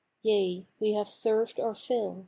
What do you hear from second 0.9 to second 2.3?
have served our fill.